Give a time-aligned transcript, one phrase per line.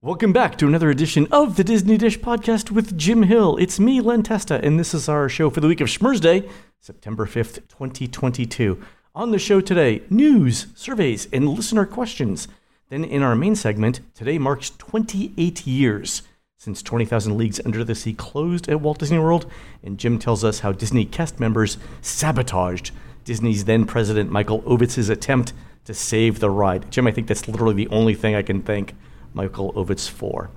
[0.00, 3.56] Welcome back to another edition of the Disney Dish Podcast with Jim Hill.
[3.56, 6.48] It's me, Len Testa, and this is our show for the week of Schmurz Day,
[6.78, 8.80] September 5th, 2022.
[9.16, 12.46] On the show today, news, surveys, and listener questions.
[12.90, 16.22] Then in our main segment, today marks 28 years
[16.58, 19.50] since 20,000 Leagues Under the Sea closed at Walt Disney World,
[19.82, 22.92] and Jim tells us how Disney cast members sabotaged
[23.24, 25.52] Disney's then president Michael Ovitz's attempt
[25.86, 26.88] to save the ride.
[26.92, 28.94] Jim, I think that's literally the only thing I can thank
[29.34, 30.50] Michael Ovitz for.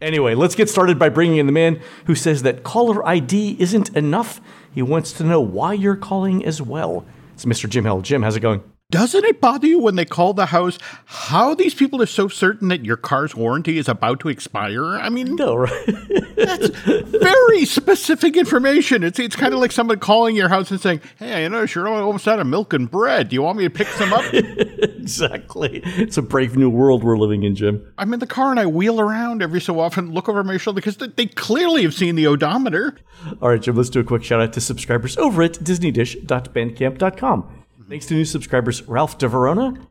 [0.00, 3.96] Anyway, let's get started by bringing in the man who says that caller ID isn't
[3.96, 4.40] enough.
[4.72, 7.04] He wants to know why you're calling as well.
[7.34, 7.68] It's Mr.
[7.68, 8.00] Jim Hill.
[8.02, 8.62] Jim, how's it going?
[8.90, 12.68] Doesn't it bother you when they call the house how these people are so certain
[12.68, 14.96] that your car's warranty is about to expire?
[14.96, 15.86] I mean, no, right?
[16.36, 19.04] that's very specific information.
[19.04, 21.86] It's it's kind of like someone calling your house and saying, "Hey, I noticed you're
[21.86, 23.28] almost out of milk and bread.
[23.28, 25.82] Do you want me to pick some up?" exactly.
[25.84, 27.92] It's a brave new world we're living in, Jim.
[27.98, 30.80] I'm in the car and I wheel around every so often, look over my shoulder
[30.80, 32.96] because they clearly have seen the odometer.
[33.42, 33.76] All right, Jim.
[33.76, 37.66] Let's do a quick shout out to subscribers over at DisneyDish.bandcamp.com.
[37.88, 39.86] Thanks to new subscribers Ralph DeVerona,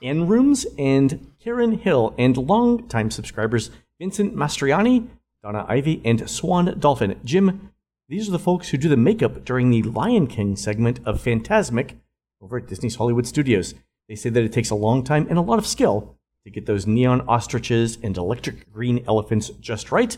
[0.00, 5.08] N Rooms, and Karen Hill, and longtime subscribers Vincent Mastriani,
[5.42, 7.18] Donna Ivy, and Swan Dolphin.
[7.24, 7.72] Jim,
[8.08, 11.96] these are the folks who do the makeup during the Lion King segment of Fantasmic
[12.40, 13.74] over at Disney's Hollywood Studios.
[14.08, 16.66] They say that it takes a long time and a lot of skill to get
[16.66, 20.16] those neon ostriches and electric green elephants just right,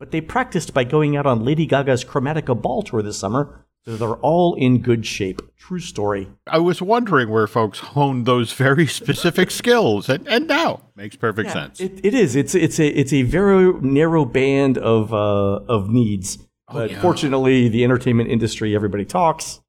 [0.00, 3.96] but they practiced by going out on Lady Gaga's Chromatica Ball tour this summer so
[3.96, 5.42] they're all in good shape.
[5.58, 6.28] True story.
[6.46, 11.48] I was wondering where folks honed those very specific skills, and, and now makes perfect
[11.48, 11.80] yeah, sense.
[11.80, 12.36] It, it is.
[12.36, 16.38] It's it's a it's a very narrow band of uh, of needs.
[16.68, 17.00] Oh, but yeah.
[17.00, 19.60] fortunately, the entertainment industry, everybody talks,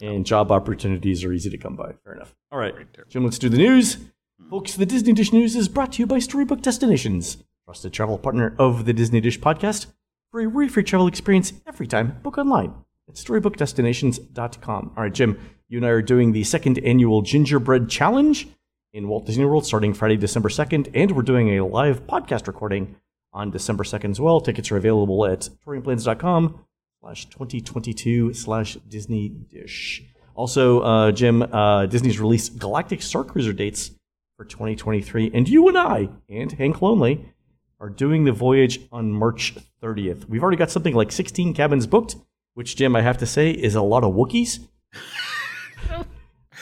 [0.00, 1.92] and job opportunities are easy to come by.
[2.04, 2.34] Fair enough.
[2.52, 3.96] All right, right Jim, let's do the news.
[3.96, 4.50] Mm-hmm.
[4.50, 8.54] Folks, the Disney Dish News is brought to you by Storybook Destinations, trusted travel partner
[8.58, 9.86] of the Disney Dish podcast.
[10.30, 12.74] For a worry-free travel experience every time, book online
[13.08, 14.92] at storybookedestinations.com.
[14.96, 15.38] All right, Jim,
[15.68, 18.48] you and I are doing the second annual Gingerbread Challenge
[18.92, 22.96] in Walt Disney World starting Friday, December 2nd, and we're doing a live podcast recording
[23.32, 24.40] on December 2nd as well.
[24.40, 26.64] Tickets are available at touringplans.com
[27.00, 30.02] slash 2022 slash Disney Dish.
[30.34, 33.90] Also, uh, Jim, uh, Disney's released Galactic Star Cruiser dates
[34.36, 37.32] for 2023, and you and I and Hank Lonely
[37.80, 40.28] are doing the voyage on March 30th.
[40.28, 42.16] We've already got something like 16 cabins booked,
[42.56, 44.66] which Jim, I have to say, is a lot of Wookiees.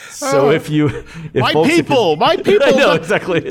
[0.09, 3.39] so oh, if you, if my folks, people, you, my people, I know exactly.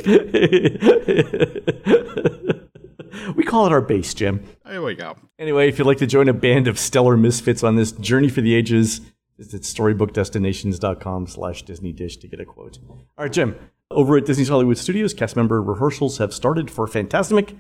[3.34, 4.44] we call it our base, Jim.
[4.66, 5.16] There we go.
[5.38, 8.42] Anyway, if you'd like to join a band of stellar misfits on this journey for
[8.42, 9.00] the ages,
[9.38, 12.78] visit storybookdestinations.com slash Disney Dish to get a quote.
[12.86, 13.56] All right, Jim.
[13.90, 17.56] Over at Disney's Hollywood Studios, cast member rehearsals have started for Fantasmic.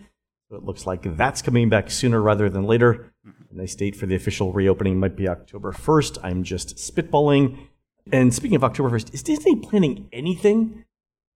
[0.50, 3.10] So it looks like that's coming back sooner rather than later.
[3.26, 6.18] A nice date for the official reopening might be October 1st.
[6.22, 7.58] I'm just spitballing.
[8.12, 10.84] And speaking of October 1st, is Disney planning anything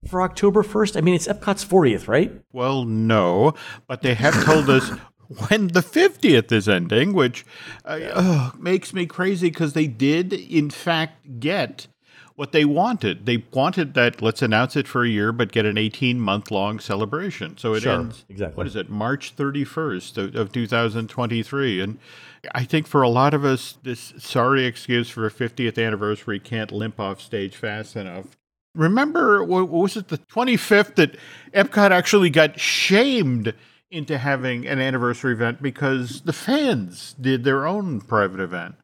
[0.06, 0.97] for October 1st?
[0.97, 2.33] I mean, it's Epcot's 40th, right?
[2.53, 3.55] Well, no,
[3.87, 4.91] but they have told us
[5.49, 7.47] when the 50th is ending, which
[7.84, 11.87] uh, makes me crazy because they did, in fact, get
[12.38, 13.26] what they wanted.
[13.26, 16.78] They wanted that let's announce it for a year, but get an 18 month long
[16.78, 17.59] celebration.
[17.59, 18.56] So it sure, ends exactly.
[18.56, 18.88] What is it?
[18.88, 21.98] March 31st of, of 2023, and
[22.54, 26.71] I think for a lot of us, this sorry excuse for a 50th anniversary can't
[26.71, 28.27] limp off stage fast enough.
[28.72, 31.16] Remember, what was it, the 25th that
[31.53, 33.53] Epcot actually got shamed
[33.91, 38.77] into having an anniversary event because the fans did their own private event.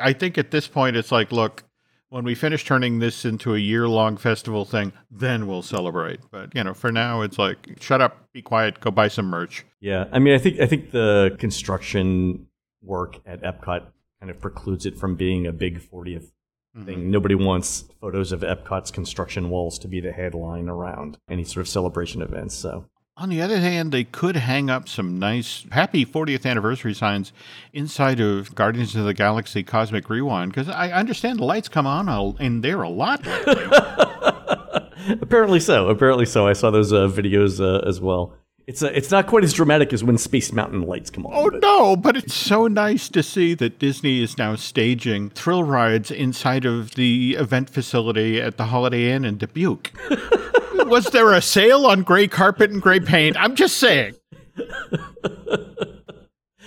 [0.00, 1.64] I think at this point, it's like, look,
[2.12, 6.20] when we finish turning this into a year long festival thing, then we'll celebrate.
[6.30, 9.64] But you know, for now, it's like shut up, be quiet, go buy some merch.
[9.80, 12.48] Yeah, I mean, I think I think the construction
[12.82, 13.86] work at Epcot
[14.20, 16.28] kind of precludes it from being a big 40th
[16.76, 16.84] mm-hmm.
[16.84, 17.10] thing.
[17.10, 21.68] Nobody wants photos of Epcot's construction walls to be the headline around any sort of
[21.68, 22.54] celebration events.
[22.54, 22.90] So
[23.22, 27.32] on the other hand, they could hang up some nice happy 40th anniversary signs
[27.72, 32.36] inside of Guardians of the Galaxy Cosmic Rewind because I understand the lights come on
[32.40, 33.24] in there a lot.
[35.22, 35.88] apparently so.
[35.88, 36.48] Apparently so.
[36.48, 38.34] I saw those uh, videos uh, as well.
[38.66, 41.32] It's uh, it's not quite as dramatic as when Space Mountain lights come on.
[41.34, 41.60] Oh but.
[41.60, 46.64] no, but it's so nice to see that Disney is now staging thrill rides inside
[46.64, 49.92] of the event facility at the Holiday Inn in Dubuque.
[50.86, 53.36] was there a sale on gray carpet and gray paint?
[53.36, 54.14] I'm just saying.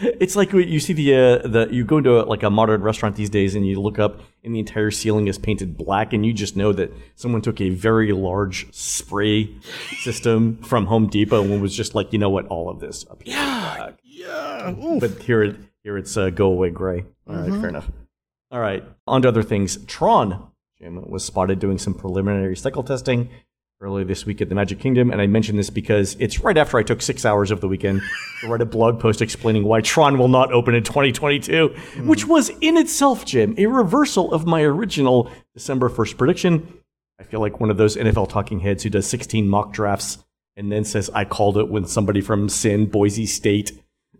[0.01, 3.15] it's like you see the uh, the you go into a, like a modern restaurant
[3.15, 6.33] these days and you look up and the entire ceiling is painted black and you
[6.33, 9.49] just know that someone took a very large spray
[9.99, 12.45] system from Home Depot and was just like you know what?
[12.47, 13.91] All of this up here yeah.
[14.03, 14.71] yeah.
[14.71, 14.99] Oof.
[14.99, 17.05] but here here it's uh, go away gray.
[17.27, 17.61] All right, mm-hmm.
[17.61, 17.89] fair enough.
[18.51, 19.77] All right on to other things.
[19.85, 23.29] Tron Jim was spotted doing some preliminary cycle testing
[23.81, 26.77] earlier this week at the Magic Kingdom, and I mention this because it's right after
[26.77, 28.01] I took six hours of the weekend
[28.41, 32.07] to write a blog post explaining why Tron will not open in 2022, mm.
[32.07, 36.79] which was in itself, Jim, a reversal of my original December 1st prediction.
[37.19, 40.19] I feel like one of those NFL talking heads who does 16 mock drafts
[40.57, 43.71] and then says, I called it when somebody from Sin, Boise State,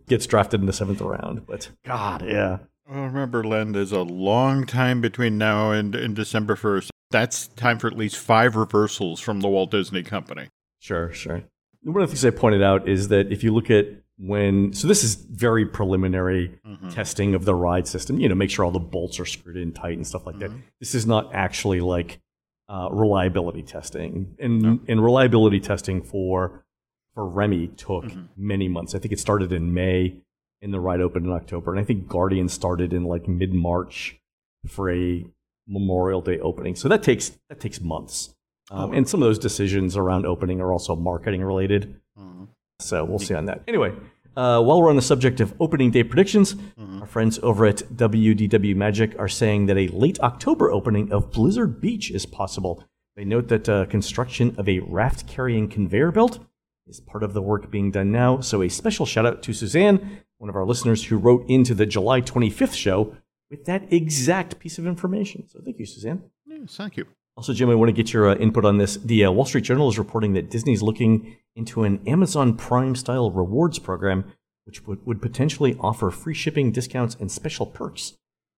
[0.06, 1.46] gets drafted in the seventh round.
[1.46, 2.58] But God, yeah.
[2.88, 6.90] Well, remember, Len, there's a long time between now and, and December 1st.
[7.16, 10.48] That's time for at least five reversals from the Walt Disney Company.
[10.80, 11.44] Sure, sure.
[11.82, 13.86] One of the things I pointed out is that if you look at
[14.18, 16.90] when, so this is very preliminary mm-hmm.
[16.90, 19.72] testing of the ride system, you know, make sure all the bolts are screwed in
[19.72, 20.56] tight and stuff like mm-hmm.
[20.56, 20.62] that.
[20.78, 22.20] This is not actually like
[22.68, 24.36] uh, reliability testing.
[24.38, 24.80] And, no.
[24.86, 26.66] and reliability testing for,
[27.14, 28.24] for Remy took mm-hmm.
[28.36, 28.94] many months.
[28.94, 30.16] I think it started in May
[30.60, 31.70] and the ride opened in October.
[31.72, 34.20] And I think Guardian started in like mid March
[34.66, 35.24] for a
[35.66, 36.76] Memorial Day opening.
[36.76, 38.34] So that takes that takes months.
[38.70, 38.92] Um, oh.
[38.92, 42.00] And some of those decisions around opening are also marketing related.
[42.18, 42.44] Mm-hmm.
[42.80, 43.62] So we'll see on that.
[43.68, 43.92] Anyway,
[44.36, 47.00] uh, while we're on the subject of opening day predictions, mm-hmm.
[47.00, 51.80] our friends over at WDW Magic are saying that a late October opening of Blizzard
[51.80, 52.84] Beach is possible.
[53.16, 56.38] They note that uh, construction of a raft carrying conveyor belt
[56.86, 58.40] is part of the work being done now.
[58.40, 61.86] So a special shout out to Suzanne, one of our listeners who wrote into the
[61.86, 63.16] July 25th show
[63.50, 65.48] with that exact piece of information.
[65.48, 66.22] So thank you, Suzanne.
[66.46, 67.06] Yes, thank you.
[67.36, 68.96] Also, Jim, I want to get your uh, input on this.
[68.96, 73.30] The uh, Wall Street Journal is reporting that Disney's looking into an Amazon Prime style
[73.30, 74.32] rewards program,
[74.64, 78.12] which would, would potentially offer free shipping discounts and special perks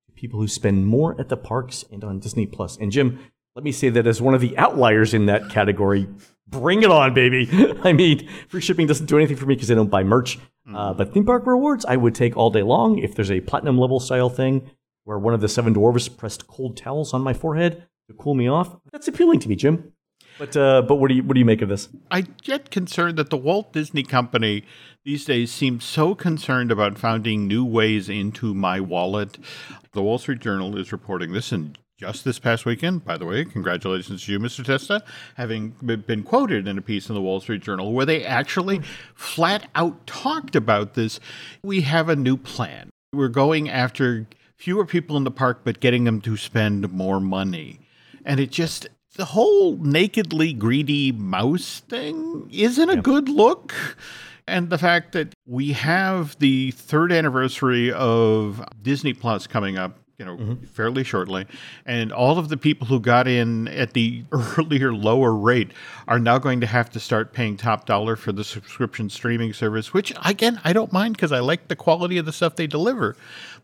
[0.07, 2.77] to people who spend more at the parks and on Disney Plus.
[2.77, 3.19] And Jim,
[3.57, 6.09] let me say that as one of the outliers in that category,
[6.47, 7.49] bring it on, baby.
[7.83, 10.39] I mean, free shipping doesn't do anything for me because I don't buy merch.
[10.73, 12.99] Uh, but theme park rewards, I would take all day long.
[12.99, 14.71] If there's a platinum level style thing,
[15.09, 18.47] where one of the seven dwarves pressed cold towels on my forehead to cool me
[18.47, 18.77] off.
[18.93, 19.95] That's appealing to me, Jim.
[20.39, 21.89] But uh, but what do you what do you make of this?
[22.11, 24.65] I get concerned that the Walt Disney Company
[25.07, 29.39] these days seems so concerned about finding new ways into my wallet.
[29.93, 33.47] The Wall Street Journal is reporting this, and just this past weekend, by the way,
[33.47, 34.63] congratulations to you, Mr.
[34.63, 35.03] Testa,
[35.37, 38.83] having been quoted in a piece in the Wall Street Journal where they actually
[39.15, 41.19] flat out talked about this.
[41.63, 42.91] We have a new plan.
[43.15, 44.27] We're going after
[44.59, 47.81] fewer people in the park, but getting them to spend more money.
[48.25, 53.05] And it just, the whole nakedly greedy mouse thing isn't a yep.
[53.05, 53.75] good look.
[54.47, 60.25] And the fact that we have the third anniversary of Disney Plus coming up you
[60.25, 60.65] know, mm-hmm.
[60.65, 61.47] fairly shortly.
[61.87, 65.71] And all of the people who got in at the earlier lower rate
[66.09, 69.95] are now going to have to start paying top dollar for the subscription streaming service,
[69.95, 73.17] which again, I don't mind because I like the quality of the stuff they deliver.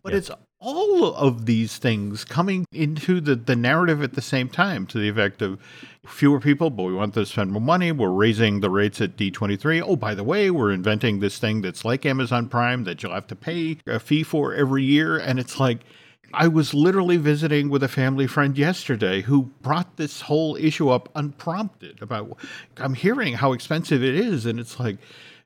[0.02, 0.30] But it's
[0.64, 5.08] all of these things coming into the, the narrative at the same time to the
[5.10, 5.60] effect of
[6.06, 7.92] fewer people, but we want to spend more money.
[7.92, 9.82] We're raising the rates at D23.
[9.84, 13.26] Oh, by the way, we're inventing this thing that's like Amazon Prime that you'll have
[13.26, 15.18] to pay a fee for every year.
[15.18, 15.80] And it's like,
[16.32, 21.10] I was literally visiting with a family friend yesterday who brought this whole issue up
[21.14, 22.38] unprompted about
[22.78, 24.96] I'm hearing how expensive it is and it's like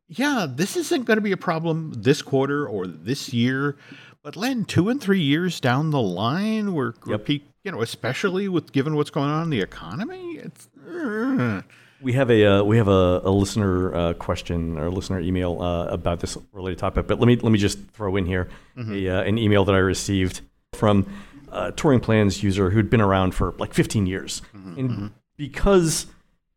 [0.08, 3.76] yeah this isn't going to be a problem this quarter or this year
[4.22, 7.28] but Len, two and three years down the line, we're, yep.
[7.28, 10.68] we're you know, especially with given what's going on in the economy, it's.
[10.88, 11.62] Uh.
[12.00, 15.86] We have a uh, we have a, a listener uh, question or listener email uh,
[15.86, 18.92] about this related topic, but let me let me just throw in here mm-hmm.
[18.92, 20.42] a, uh, an email that I received
[20.74, 21.12] from
[21.50, 24.78] a touring plans user who'd been around for like 15 years, mm-hmm.
[24.78, 25.06] and mm-hmm.
[25.36, 26.06] because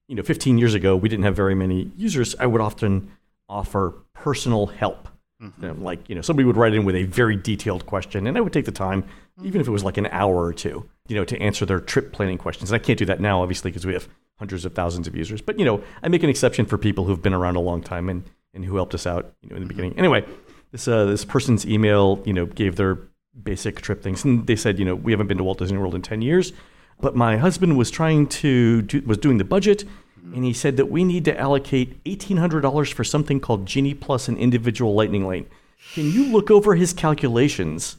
[0.07, 3.11] you know 15 years ago we didn't have very many users, I would often
[3.49, 5.09] offer personal help
[5.41, 5.83] Mm-hmm.
[5.83, 8.53] like, you know, somebody would write in with a very detailed question, and I would
[8.53, 9.47] take the time, mm-hmm.
[9.47, 12.13] even if it was like an hour or two, you know, to answer their trip
[12.13, 12.69] planning questions.
[12.69, 14.07] And I can't do that now, obviously, because we have
[14.37, 15.41] hundreds of thousands of users.
[15.41, 18.07] But, you know, I make an exception for people who've been around a long time
[18.07, 19.77] and, and who helped us out, you know, in the mm-hmm.
[19.77, 19.99] beginning.
[19.99, 20.25] Anyway,
[20.71, 22.99] this, uh, this person's email, you know, gave their
[23.41, 24.23] basic trip things.
[24.23, 26.53] And they said, you know, we haven't been to Walt Disney World in 10 years,
[26.99, 29.85] but my husband was trying to, do, was doing the budget
[30.21, 30.35] Mm-hmm.
[30.35, 34.37] and he said that we need to allocate $1,800 for something called Genie Plus an
[34.37, 35.47] individual lightning lane.
[35.95, 37.97] Can you look over his calculations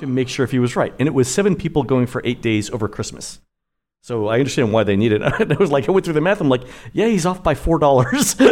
[0.00, 0.94] to make sure if he was right?
[0.98, 3.40] And it was seven people going for eight days over Christmas.
[4.00, 5.22] So I understand why they need it.
[5.22, 6.40] I was like, I went through the math.
[6.40, 6.62] I'm like,
[6.94, 8.48] yeah, he's off by four dollars, but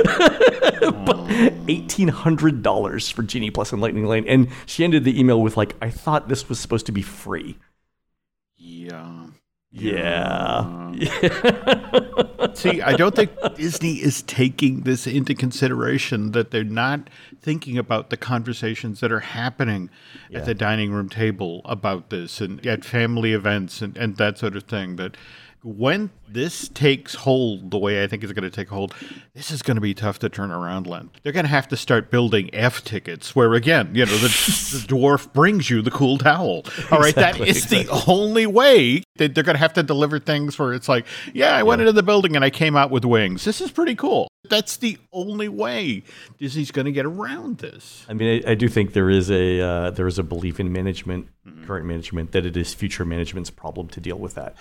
[1.67, 4.27] $1,800 for Genie Plus and Lightning Lane.
[4.29, 7.57] And she ended the email with, like, I thought this was supposed to be free.
[8.57, 9.26] Yeah.
[9.79, 10.93] Yeah.
[10.95, 12.51] yeah.
[12.55, 17.11] See, I don't think Disney is taking this into consideration that they're not
[17.43, 19.91] thinking about the conversations that are happening
[20.31, 20.39] yeah.
[20.39, 24.57] at the dining room table about this and at family events and, and that sort
[24.57, 24.97] of thing.
[24.97, 25.17] That
[25.63, 28.95] when this takes hold the way I think it's going to take hold,
[29.35, 31.11] this is going to be tough to turn around, Len.
[31.23, 34.87] They're going to have to start building F tickets where, again, you know, the, the
[34.87, 36.65] dwarf brings you the cool towel.
[36.91, 37.85] All right, exactly, that is exactly.
[37.85, 41.55] the only way that they're going to have to deliver things where it's like, yeah,
[41.55, 41.63] I yeah.
[41.63, 43.45] went into the building and I came out with wings.
[43.45, 44.29] This is pretty cool.
[44.49, 46.05] That's the only way
[46.39, 48.05] Disney's going to get around this.
[48.09, 50.73] I mean, I, I do think there is a uh, there is a belief in
[50.73, 51.67] management, mm-hmm.
[51.67, 54.55] current management, that it is future management's problem to deal with that.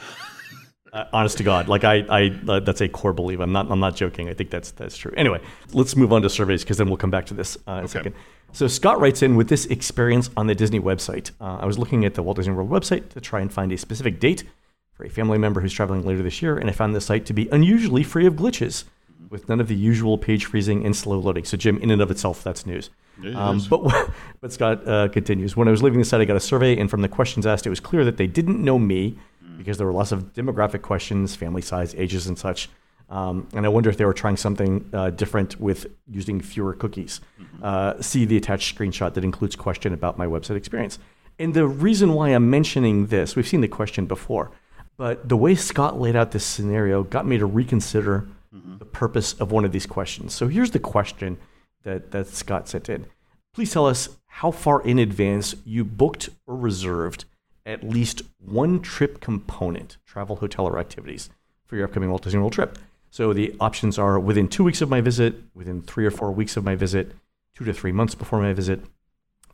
[0.96, 3.42] Uh, honest to God, like I, I uh, that's a core belief.
[3.42, 4.30] I'm not, I'm not joking.
[4.30, 5.14] I think that's that's true.
[5.18, 5.42] Anyway,
[5.74, 7.86] let's move on to surveys because then we'll come back to this uh, in okay.
[7.86, 8.16] a second.
[8.54, 11.32] So Scott writes in with this experience on the Disney website.
[11.42, 13.78] Uh, I was looking at the Walt Disney World website to try and find a
[13.78, 14.46] specific date
[14.94, 17.34] for a family member who's traveling later this year, and I found the site to
[17.34, 18.86] be unusually free of glitches,
[19.30, 21.44] with none of the usual page freezing and slow loading.
[21.44, 22.90] So Jim, in and of itself, that's news.
[23.34, 24.10] Um, but
[24.40, 25.58] but Scott uh, continues.
[25.58, 27.66] When I was leaving the site, I got a survey, and from the questions asked,
[27.66, 29.18] it was clear that they didn't know me
[29.58, 32.70] because there were lots of demographic questions, family size, ages, and such.
[33.10, 37.22] Um, and I wonder if they were trying something uh, different with using fewer cookies.
[37.40, 37.64] Mm-hmm.
[37.64, 40.98] Uh, see the attached screenshot that includes question about my website experience.
[41.38, 44.52] And the reason why I'm mentioning this, we've seen the question before,
[44.98, 48.78] but the way Scott laid out this scenario got me to reconsider mm-hmm.
[48.78, 50.34] the purpose of one of these questions.
[50.34, 51.38] So here's the question
[51.84, 53.06] that, that Scott sent in.
[53.54, 57.26] Please tell us how far in advance you booked or reserved
[57.66, 61.30] at least one trip component, travel, hotel, or activities
[61.66, 62.78] for your upcoming Walt Disney World trip.
[63.10, 66.58] So the options are within two weeks of my visit, within three or four weeks
[66.58, 67.14] of my visit,
[67.56, 68.82] two to three months before my visit,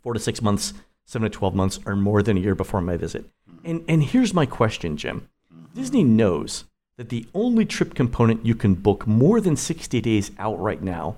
[0.01, 0.73] four to six months,
[1.05, 3.25] seven to 12 months, or more than a year before my visit.
[3.63, 5.29] And, and here's my question, Jim.
[5.73, 6.65] Disney knows
[6.97, 11.17] that the only trip component you can book more than 60 days out right now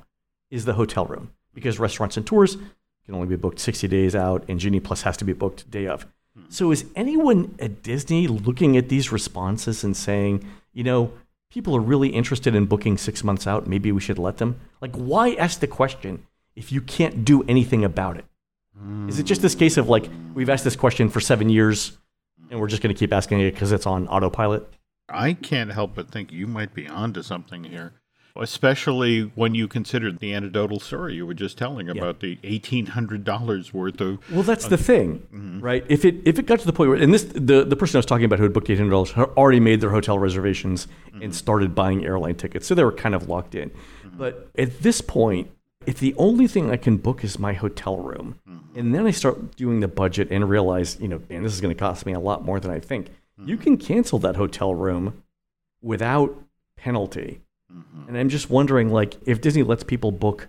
[0.51, 2.57] is the hotel room because restaurants and tours
[3.05, 5.87] can only be booked 60 days out and Genie Plus has to be booked day
[5.87, 6.05] of.
[6.49, 11.13] So is anyone at Disney looking at these responses and saying, you know,
[11.51, 14.59] people are really interested in booking six months out, maybe we should let them?
[14.81, 16.25] Like, why ask the question
[16.55, 18.25] if you can't do anything about it?
[19.07, 21.97] Is it just this case of like, we've asked this question for seven years
[22.49, 24.67] and we're just going to keep asking it because it's on autopilot?
[25.07, 27.93] I can't help but think you might be onto something here
[28.35, 32.29] especially when you consider the anecdotal story you were just telling about yeah.
[32.29, 34.19] the eighteen hundred dollars worth of.
[34.31, 35.59] Well, that's uh, the thing, mm-hmm.
[35.59, 35.85] right?
[35.87, 37.99] If it if it got to the point where, and this the the person I
[37.99, 40.87] was talking about who had booked eight hundred dollars had already made their hotel reservations
[41.07, 41.21] mm-hmm.
[41.21, 43.69] and started buying airline tickets, so they were kind of locked in.
[43.69, 44.17] Mm-hmm.
[44.17, 45.51] But at this point,
[45.85, 48.79] if the only thing I can book is my hotel room, mm-hmm.
[48.79, 51.73] and then I start doing the budget and realize, you know, man, this is going
[51.73, 53.09] to cost me a lot more than I think.
[53.37, 53.63] You mm-hmm.
[53.63, 55.23] can cancel that hotel room
[55.81, 56.35] without
[56.77, 57.41] penalty
[57.75, 58.09] Mm-hmm.
[58.09, 60.47] And I'm just wondering, like, if Disney lets people book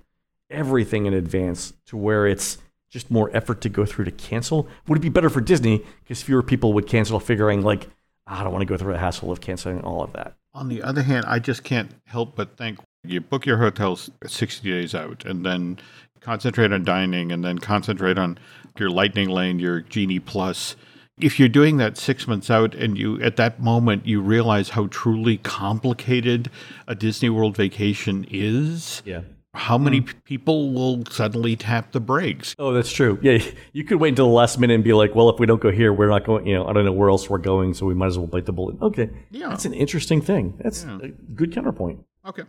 [0.51, 2.59] everything in advance to where it's
[2.91, 6.23] just more effort to go through to cancel, would it be better for Disney because
[6.23, 7.89] fewer people would cancel, figuring like,
[8.27, 10.37] ah, I don't want to go through the hassle of canceling all of that.
[10.53, 14.71] On the other hand, I just can't help but think you book your hotels 60
[14.71, 15.79] days out and then
[16.21, 18.39] concentrate on dining and then concentrate on
[18.79, 20.77] your lightning lane, your Genie Plus
[21.21, 24.87] if you're doing that six months out and you at that moment you realize how
[24.89, 26.51] truly complicated
[26.87, 29.21] a disney world vacation is yeah
[29.55, 30.25] how many mm.
[30.25, 33.39] people will suddenly tap the brakes oh that's true yeah
[33.73, 35.71] you could wait until the last minute and be like well if we don't go
[35.71, 37.95] here we're not going you know i don't know where else we're going so we
[37.95, 40.99] might as well bite the bullet okay yeah that's an interesting thing that's yeah.
[41.03, 42.43] a good counterpoint okay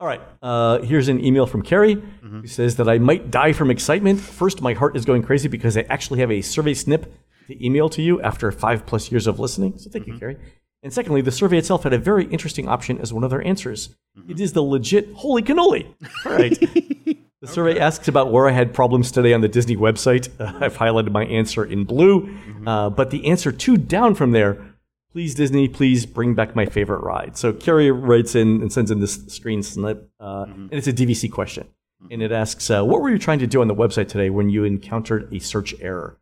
[0.00, 0.20] all right.
[0.40, 2.42] Uh, here's an email from Carrie mm-hmm.
[2.42, 4.20] who says that I might die from excitement.
[4.20, 7.12] First, my heart is going crazy because I actually have a survey snip
[7.48, 9.76] the email to you after five plus years of listening.
[9.78, 10.14] So thank mm-hmm.
[10.14, 10.36] you, Carrie.
[10.82, 13.96] And secondly, the survey itself had a very interesting option as one of their answers.
[14.16, 14.30] Mm-hmm.
[14.30, 15.92] It is the legit holy cannoli.
[16.24, 16.58] All right.
[16.60, 17.52] the okay.
[17.52, 20.28] survey asks about where I had problems today on the Disney website.
[20.38, 22.26] Uh, I've highlighted my answer in blue.
[22.26, 22.68] Mm-hmm.
[22.68, 24.76] Uh, but the answer two down from there,
[25.10, 27.36] please Disney, please bring back my favorite ride.
[27.36, 30.62] So Carrie writes in and sends in this screen snip, uh, mm-hmm.
[30.62, 31.66] and it's a DVC question.
[32.02, 32.12] Mm-hmm.
[32.12, 34.48] And it asks, uh, what were you trying to do on the website today when
[34.48, 36.18] you encountered a search error?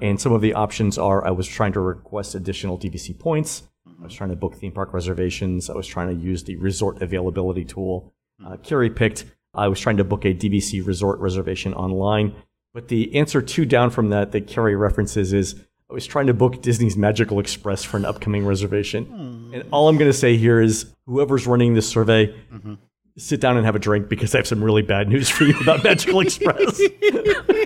[0.00, 3.64] And some of the options are I was trying to request additional DVC points.
[4.00, 5.68] I was trying to book theme park reservations.
[5.68, 8.12] I was trying to use the resort availability tool.
[8.44, 9.24] Uh, Carrie picked
[9.54, 12.34] I was trying to book a DVC resort reservation online.
[12.74, 15.56] But the answer two down from that that Carrie references is
[15.90, 19.06] I was trying to book Disney's Magical Express for an upcoming reservation.
[19.06, 19.54] Mm.
[19.54, 22.74] And all I'm going to say here is whoever's running this survey, mm-hmm.
[23.16, 25.58] sit down and have a drink because I have some really bad news for you
[25.60, 26.80] about Magical Express.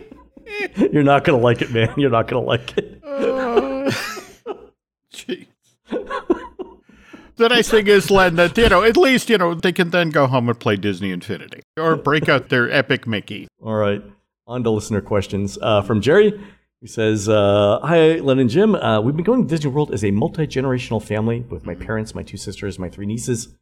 [0.92, 1.92] You're not going to like it, man.
[1.96, 3.02] You're not going to like it.
[5.12, 5.46] Jeez.
[7.36, 10.10] the nice thing is, Len, that, you know, at least, you know, they can then
[10.10, 13.48] go home and play Disney Infinity or break out their epic Mickey.
[13.60, 14.02] All right.
[14.46, 15.58] On to listener questions.
[15.60, 16.40] Uh, from Jerry,
[16.80, 18.74] he says, uh, Hi, Len and Jim.
[18.74, 22.14] Uh, we've been going to Disney World as a multi generational family with my parents,
[22.14, 23.54] my two sisters, my three nieces,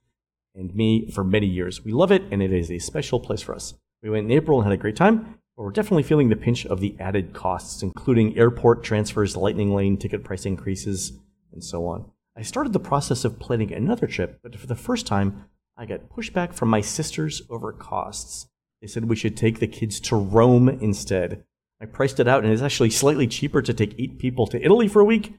[0.54, 1.84] and me for many years.
[1.84, 3.74] We love it, and it is a special place for us.
[4.02, 6.80] We went in April and had a great time, we're definitely feeling the pinch of
[6.80, 11.12] the added costs, including airport transfers, lightning lane, ticket price increases,
[11.52, 12.10] and so on.
[12.36, 15.44] I started the process of planning another trip, but for the first time,
[15.76, 18.46] I got pushback from my sisters over costs.
[18.80, 21.44] They said we should take the kids to Rome instead.
[21.80, 24.88] I priced it out, and it's actually slightly cheaper to take eight people to Italy
[24.88, 25.34] for a week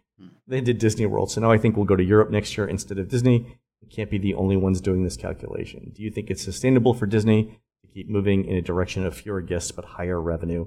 [0.48, 1.32] than to Disney World.
[1.32, 3.58] So now I think we'll go to Europe next year instead of Disney.
[3.82, 5.92] We can't be the only ones doing this calculation.
[5.96, 7.60] Do you think it's sustainable for Disney
[7.94, 10.66] keep moving in a direction of fewer guests but higher revenue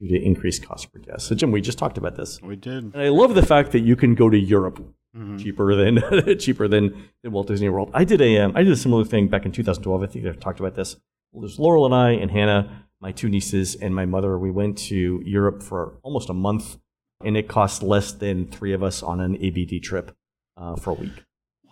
[0.00, 1.26] due to increased cost per guest?
[1.26, 2.40] So, Jim, we just talked about this.
[2.42, 2.94] We did.
[2.94, 4.78] And I love the fact that you can go to Europe
[5.16, 5.36] mm-hmm.
[5.38, 7.90] cheaper than cheaper than, than Walt Disney World.
[7.94, 10.02] I did a um, I did a similar thing back in 2012.
[10.02, 10.96] I think I've talked about this.
[11.32, 14.38] Well, there's Laurel and I and Hannah, my two nieces and my mother.
[14.38, 16.78] We went to Europe for almost a month,
[17.24, 20.16] and it cost less than three of us on an ABD trip
[20.56, 21.24] uh, for a week.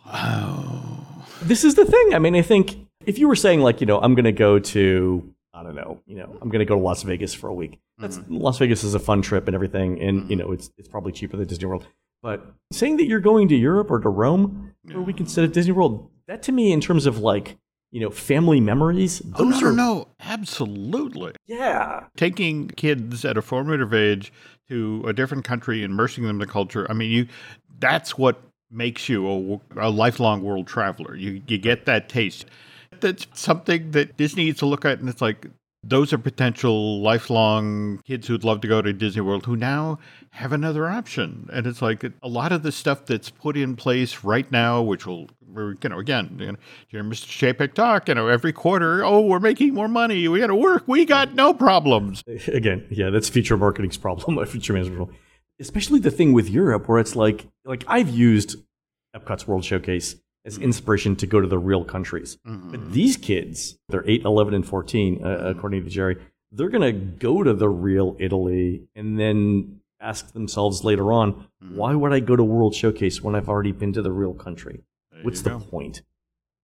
[0.06, 1.06] Wow.
[1.42, 2.14] This is the thing.
[2.14, 4.58] I mean, I think if you were saying like, you know, I'm going to go
[4.58, 7.54] to I don't know, you know, I'm going to go to Las Vegas for a
[7.54, 7.78] week.
[7.98, 8.36] That's mm-hmm.
[8.36, 10.30] Las Vegas is a fun trip and everything, and mm-hmm.
[10.30, 11.86] you know, it's it's probably cheaper than Disney World.
[12.22, 15.52] But saying that you're going to Europe or to Rome for a week instead of
[15.52, 17.58] Disney World, that to me, in terms of like,
[17.90, 21.32] you know, family memories, oh, no, are, no, absolutely.
[21.46, 22.04] Yeah.
[22.16, 24.32] Taking kids at a formative age
[24.68, 26.86] to a different country, immersing them in the culture.
[26.88, 27.26] I mean, you
[27.78, 28.40] that's what
[28.70, 31.14] makes you a, a lifelong world traveler.
[31.14, 32.46] You, you get that taste.
[33.00, 35.46] That's something that Disney needs to look at, and it's like,
[35.84, 39.98] those are potential lifelong kids who'd love to go to Disney World who now
[40.30, 41.48] have another option.
[41.52, 45.06] And it's like a lot of the stuff that's put in place right now, which
[45.06, 47.26] will, you know, again, you know, hear Mr.
[47.26, 50.28] Chapek talk, you know, every quarter, oh, we're making more money.
[50.28, 50.84] We got to work.
[50.86, 52.22] We got no problems.
[52.46, 55.18] Again, yeah, that's future marketing's problem, future management problem.
[55.58, 58.56] Especially the thing with Europe where it's like, like I've used
[59.16, 62.38] Epcot's World Showcase as inspiration to go to the real countries.
[62.46, 62.70] Mm-hmm.
[62.70, 65.46] But these kids, they're 8, 11, and 14, uh, mm-hmm.
[65.46, 66.16] according to Jerry,
[66.50, 71.76] they're going to go to the real Italy and then ask themselves later on, mm-hmm.
[71.76, 74.82] why would I go to World Showcase when I've already been to the real country?
[75.12, 75.60] There What's the go.
[75.60, 76.02] point?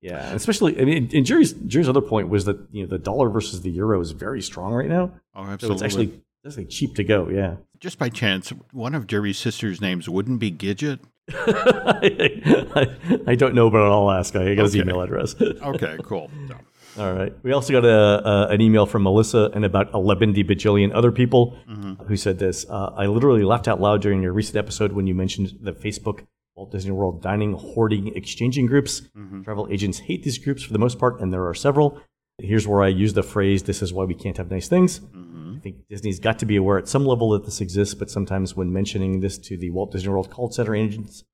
[0.01, 2.99] Yeah, and especially, I mean, and Jerry's Jerry's other point was that you know the
[2.99, 5.11] dollar versus the euro is very strong right now.
[5.35, 5.67] Oh, absolutely.
[5.67, 7.29] So it's actually that's like cheap to go.
[7.29, 7.57] Yeah.
[7.81, 11.01] Just by chance, one of Jerry's sister's names wouldn't be Gidget.
[11.31, 14.35] I, I, don't know, but I'll ask.
[14.37, 15.35] I got his email address.
[15.41, 16.31] okay, cool.
[16.99, 17.33] All right.
[17.45, 21.57] We also got a, a, an email from Melissa and about 11 bajillion other people
[21.69, 22.03] mm-hmm.
[22.05, 22.67] who said this.
[22.69, 26.27] Uh, I literally laughed out loud during your recent episode when you mentioned the Facebook
[26.57, 29.03] Walt Disney World dining, hoarding, exchanging groups.
[29.17, 29.43] Mm-hmm.
[29.43, 32.01] Travel agents hate these groups for the most part, and there are several.
[32.41, 35.01] Here's where I use the phrase, this is why we can't have nice things.
[35.01, 35.57] Mm-hmm.
[35.57, 38.55] I think Disney's got to be aware at some level that this exists, but sometimes
[38.55, 41.25] when mentioning this to the Walt Disney World call center agents,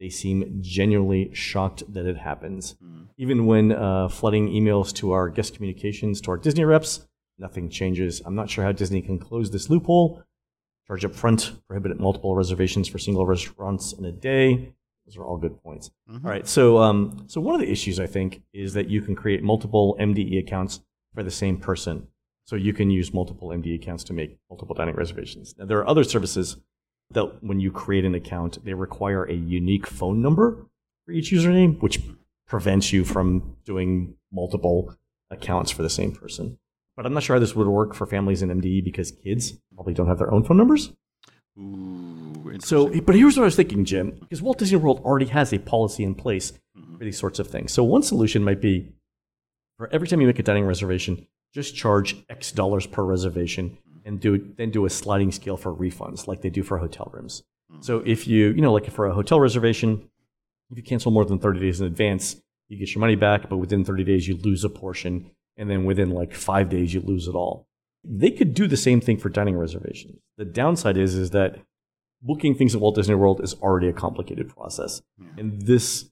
[0.00, 2.76] they seem genuinely shocked that it happens.
[2.84, 3.06] Mm.
[3.16, 7.06] Even when uh, flooding emails to our guest communications to our Disney reps,
[7.38, 8.20] nothing changes.
[8.24, 10.22] I'm not sure how Disney can close this loophole.
[10.86, 14.72] Charge up front, prohibit multiple reservations for single restaurants in a day.
[15.08, 15.90] Those are all good points.
[16.10, 16.26] Mm-hmm.
[16.26, 19.14] All right, so um, so one of the issues I think is that you can
[19.14, 20.80] create multiple MDE accounts
[21.14, 22.06] for the same person.
[22.44, 25.54] So you can use multiple MDE accounts to make multiple dining reservations.
[25.58, 26.58] Now there are other services
[27.10, 30.66] that when you create an account, they require a unique phone number
[31.06, 32.00] for each username, which
[32.46, 34.94] prevents you from doing multiple
[35.30, 36.58] accounts for the same person.
[36.96, 39.94] But I'm not sure how this would work for families in MDE because kids probably
[39.94, 40.92] don't have their own phone numbers.
[41.58, 42.07] Ooh,
[42.60, 45.58] so, but here's what I was thinking, Jim, because Walt Disney World already has a
[45.58, 46.96] policy in place mm-hmm.
[46.96, 47.72] for these sorts of things.
[47.72, 48.92] So, one solution might be
[49.78, 54.20] for every time you make a dining reservation, just charge X dollars per reservation and
[54.20, 57.44] do then do a sliding scale for refunds like they do for hotel rooms.
[57.72, 57.82] Mm-hmm.
[57.82, 60.08] So if you, you know, like for a hotel reservation,
[60.70, 62.36] if you cancel more than 30 days in advance,
[62.68, 65.84] you get your money back, but within 30 days you lose a portion, and then
[65.84, 67.66] within like 5 days you lose it all.
[68.04, 70.18] They could do the same thing for dining reservations.
[70.36, 71.58] The downside is is that
[72.22, 75.02] booking things at Walt Disney World is already a complicated process.
[75.36, 76.10] And this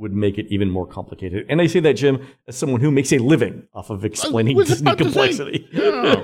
[0.00, 1.46] would make it even more complicated.
[1.48, 4.96] And I say that, Jim, as someone who makes a living off of explaining Disney
[4.96, 5.68] complexity.
[5.70, 6.22] Yeah.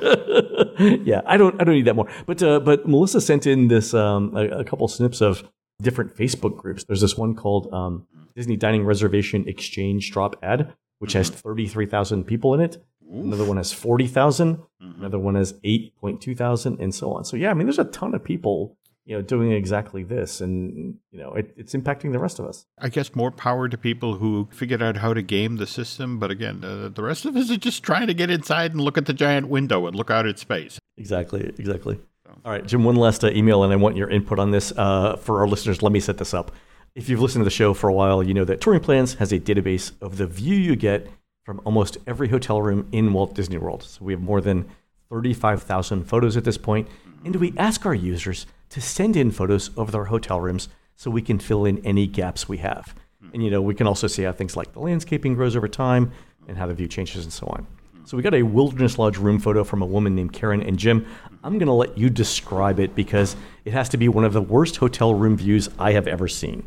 [1.04, 1.20] yeah.
[1.26, 1.60] I don't.
[1.60, 2.08] I don't need that more.
[2.24, 5.44] But uh, but Melissa sent in this um, a, a, couple snips of
[5.82, 6.84] different Facebook groups.
[6.84, 10.72] There's this one called um, Disney Dining Reservation Exchange Drop Ad.
[10.98, 11.18] which mm-hmm.
[11.18, 12.82] has 33,000 people in it.
[13.14, 13.24] Oof.
[13.24, 14.56] Another one has 40,000.
[14.56, 15.00] Mm-hmm.
[15.00, 17.24] Another one has 8.2 thousand, and so on.
[17.24, 20.98] So yeah, I mean, there's a ton of people you know, doing exactly this, and
[21.12, 22.66] you know, it, it's impacting the rest of us.
[22.78, 26.32] I guess more power to people who figured out how to game the system, but
[26.32, 29.06] again, uh, the rest of us are just trying to get inside and look at
[29.06, 30.80] the giant window and look out at space.
[30.96, 32.00] Exactly, exactly.
[32.44, 35.16] All right, Jim, one last uh, email, and I want your input on this uh,
[35.16, 35.82] for our listeners.
[35.82, 36.50] Let me set this up.
[36.96, 39.32] If you've listened to the show for a while, you know that Touring Plans has
[39.32, 41.08] a database of the view you get
[41.44, 43.84] from almost every hotel room in Walt Disney World.
[43.84, 44.68] So we have more than
[45.10, 46.88] 35,000 photos at this point,
[47.24, 51.22] and we ask our users to send in photos of their hotel rooms so we
[51.22, 52.94] can fill in any gaps we have.
[53.20, 53.30] Hmm.
[53.34, 56.12] And you know, we can also see how things like the landscaping grows over time
[56.48, 57.66] and how the view changes and so on.
[57.92, 58.04] Hmm.
[58.04, 61.06] So we got a Wilderness Lodge room photo from a woman named Karen and Jim.
[61.44, 64.42] I'm going to let you describe it because it has to be one of the
[64.42, 66.66] worst hotel room views I have ever seen.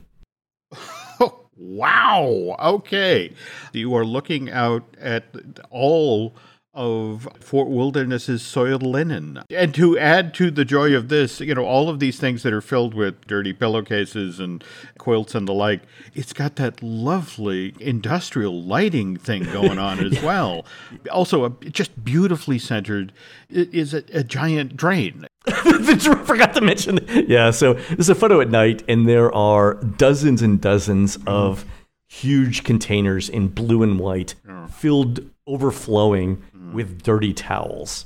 [1.57, 2.55] wow.
[2.59, 3.33] Okay.
[3.73, 5.25] You are looking out at
[5.69, 6.35] all
[6.79, 9.43] of Fort Wilderness's soiled linen.
[9.49, 12.53] And to add to the joy of this, you know, all of these things that
[12.53, 14.63] are filled with dirty pillowcases and
[14.97, 15.81] quilts and the like,
[16.15, 20.65] it's got that lovely industrial lighting thing going on as well.
[21.11, 23.11] Also, a, just beautifully centered
[23.49, 25.27] is a, a giant drain.
[25.47, 26.99] I forgot to mention.
[27.27, 31.67] Yeah, so there's a photo at night, and there are dozens and dozens of mm.
[32.07, 34.35] huge containers in blue and white,
[34.69, 38.05] filled overflowing with dirty towels,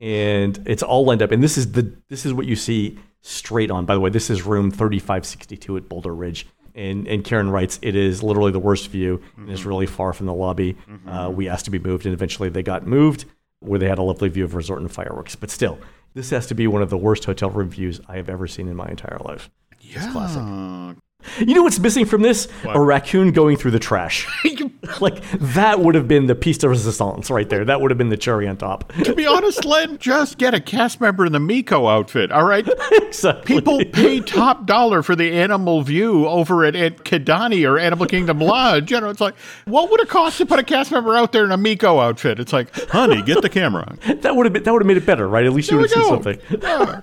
[0.00, 1.32] and it's all lined up.
[1.32, 3.86] And this is the this is what you see straight on.
[3.86, 6.46] By the way, this is room 3562 at Boulder Ridge.
[6.74, 9.42] And, and Karen writes, it is literally the worst view mm-hmm.
[9.42, 10.72] and it's really far from the lobby.
[10.72, 11.08] Mm-hmm.
[11.08, 13.26] Uh, we asked to be moved, and eventually they got moved
[13.60, 15.36] where they had a lovely view of resort and fireworks.
[15.36, 15.78] But still,
[16.14, 18.68] this has to be one of the worst hotel room views I have ever seen
[18.68, 19.50] in my entire life.
[19.80, 20.04] Yeah.
[20.04, 20.96] It's classic.
[21.38, 22.50] You know what's missing from this?
[22.62, 22.76] What?
[22.76, 24.26] A raccoon going through the trash.
[25.00, 27.64] like that would have been the piece de resistance right there.
[27.64, 28.92] That would have been the cherry on top.
[29.04, 32.32] to be honest, Len, just get a cast member in the Meeko outfit.
[32.32, 32.68] All right.
[32.92, 33.56] exactly.
[33.56, 38.40] People pay top dollar for the animal view over at, at Kidani or Animal Kingdom
[38.40, 38.90] Lodge.
[38.90, 41.44] You know, it's like, what would it cost to put a cast member out there
[41.44, 42.40] in a Meeko outfit?
[42.40, 43.82] It's like, honey, get the camera.
[43.86, 44.18] On.
[44.20, 45.46] That would have been that would have made it better, right?
[45.46, 46.60] At least there you would have seen something.
[46.60, 47.00] Yeah.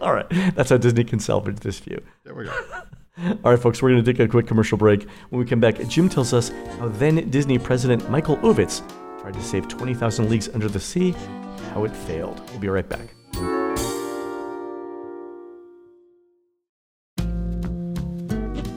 [0.00, 0.26] All right.
[0.54, 2.02] That's how Disney can salvage this view.
[2.24, 2.52] There we go.
[3.16, 5.08] All right, folks, we're going to take a quick commercial break.
[5.30, 8.82] When we come back, Jim tells us how then Disney president Michael Ovitz
[9.20, 11.14] tried to save 20,000 Leagues Under the Sea,
[11.72, 12.42] how it failed.
[12.50, 13.14] We'll be right back.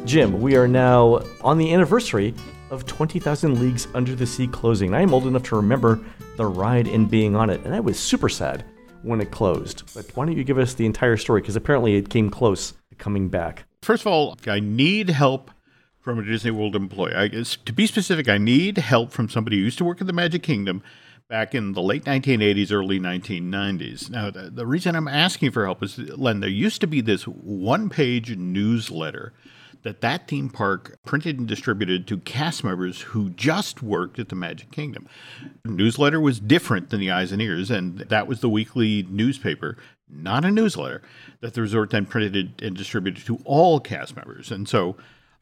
[0.05, 2.35] Jim, we are now on the anniversary
[2.69, 4.93] of 20,000 Leagues Under the Sea closing.
[4.93, 5.99] I am old enough to remember
[6.35, 8.63] the ride and being on it, and I was super sad
[9.01, 9.91] when it closed.
[9.95, 11.41] But why don't you give us the entire story?
[11.41, 13.65] Because apparently it came close to coming back.
[13.87, 15.49] First of all, I need help
[16.01, 17.13] from a Disney World employee.
[17.15, 20.11] I, to be specific, I need help from somebody who used to work at the
[20.11, 20.83] Magic Kingdom
[21.29, 24.09] back in the late 1980s, early 1990s.
[24.09, 27.23] Now, the, the reason I'm asking for help is, Len, there used to be this
[27.23, 29.31] one page newsletter
[29.83, 34.35] that that theme park printed and distributed to cast members who just worked at the
[34.35, 35.07] Magic Kingdom.
[35.63, 39.77] The newsletter was different than the Eyes and Ears, and that was the weekly newspaper,
[40.09, 41.01] not a newsletter,
[41.41, 44.51] that the resort then printed and distributed to all cast members.
[44.51, 44.95] And so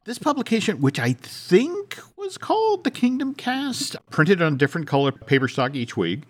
[0.05, 5.47] this publication, which I think was called the Kingdom Cast, printed on different color paper
[5.47, 6.21] stock each week.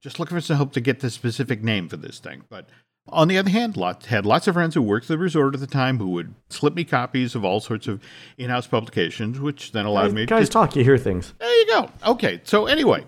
[0.00, 2.44] Just looking for some help to get the specific name for this thing.
[2.48, 2.68] But
[3.08, 5.60] on the other hand, lots, had lots of friends who worked at the resort at
[5.60, 8.00] the time who would slip me copies of all sorts of
[8.38, 10.26] in-house publications, which then allowed guys, me.
[10.26, 10.76] Guys, to, talk.
[10.76, 11.34] You hear things.
[11.38, 11.90] There you go.
[12.06, 13.04] Okay, so anyway,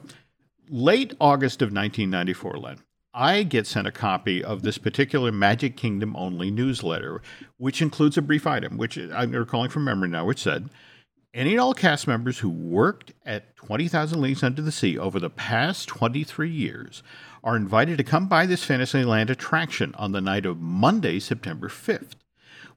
[0.68, 2.78] late August of 1994, Len,
[3.14, 7.20] I get sent a copy of this particular Magic Kingdom only newsletter,
[7.58, 10.70] which includes a brief item, which I'm recalling from memory now, which said.
[11.34, 15.30] Any and all cast members who worked at 20,000 Leagues Under the Sea over the
[15.30, 17.02] past 23 years
[17.42, 22.16] are invited to come by this Fantasyland attraction on the night of Monday, September 5th.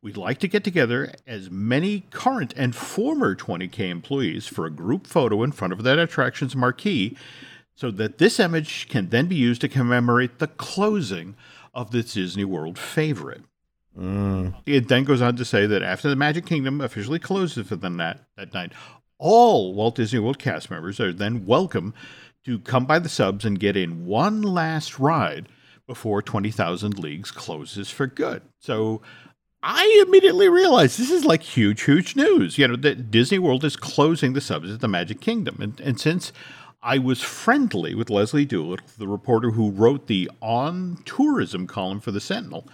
[0.02, 5.06] We'd like to get together as many current and former 20K employees for a group
[5.06, 7.18] photo in front of that attraction's marquee
[7.76, 11.36] so that this image can then be used to commemorate the closing
[11.74, 13.44] of this Disney World favorite.
[13.98, 14.56] Mm.
[14.66, 17.90] It then goes on to say that after the Magic Kingdom officially closes for the
[17.90, 18.72] night, that night,
[19.18, 21.94] all Walt Disney World cast members are then welcome
[22.46, 25.48] to come by the subs and get in one last ride
[25.88, 28.42] before 20,000 Leagues closes for good.
[28.60, 29.02] So
[29.62, 32.58] I immediately realized this is like huge, huge news.
[32.58, 35.58] You know, that Disney World is closing the subs at the Magic Kingdom.
[35.62, 36.32] And, and since
[36.86, 42.12] I was friendly with Leslie Doolittle, the reporter who wrote the on tourism column for
[42.12, 42.70] the Sentinel,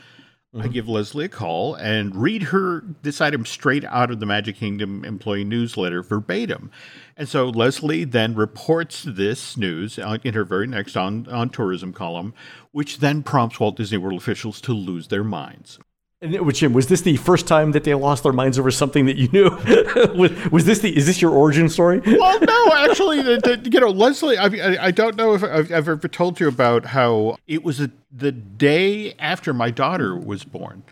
[0.54, 0.66] Mm-hmm.
[0.66, 4.58] I give Leslie a call and read her this item straight out of the Magic
[4.58, 6.70] Kingdom employee newsletter verbatim.
[7.16, 12.34] And so Leslie then reports this news in her very next on, on tourism column,
[12.74, 15.80] which then prompts Walt Disney World officials to lose their minds.
[16.24, 19.18] And Jim, was this the first time that they lost their minds over something that
[19.18, 19.50] you knew?
[20.16, 20.96] was, was, this the?
[20.96, 22.00] Is this your origin story?
[22.06, 24.38] well, no, actually, the, the, you know, Leslie.
[24.38, 27.90] I, I don't know if I've, I've, ever told you about how it was a,
[28.12, 30.84] the day after my daughter was born.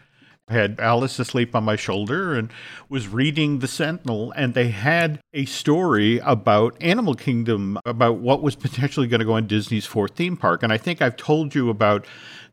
[0.48, 2.52] I had Alice asleep on my shoulder and
[2.90, 8.56] was reading the Sentinel, and they had a story about Animal Kingdom, about what was
[8.56, 10.64] potentially going to go on Disney's fourth theme park.
[10.64, 12.08] And I think I've told you about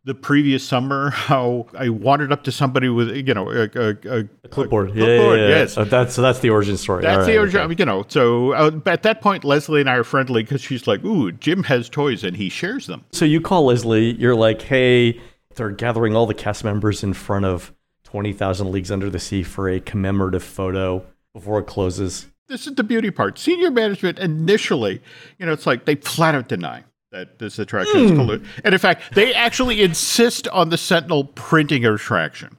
[0.07, 4.19] the previous summer how I wandered up to somebody with you know a, a, a,
[4.45, 4.91] a clipboard.
[4.91, 5.41] Yeah, clipboard.
[5.41, 5.75] Yeah, yeah, yes.
[5.75, 7.03] So that's so that's the origin story.
[7.03, 7.61] That's right, the origin.
[7.63, 7.75] Okay.
[7.79, 11.05] You know, so uh, at that point, Leslie and I are friendly because she's like,
[11.05, 14.13] "Ooh, Jim has toys and he shares them." So you call Leslie.
[14.13, 15.21] You're like, "Hey,
[15.57, 19.43] they're gathering all the cast members in front of Twenty Thousand Leagues Under the Sea
[19.43, 23.41] for a commemorative photo before it closes." This is the beauty part.
[23.41, 25.03] Senior management initially,
[25.37, 28.47] you know, it's like they flat out deny that this attraction is polluted.
[28.47, 28.61] Hmm.
[28.65, 32.57] And in fact, they actually insist on the Sentinel printing a attraction.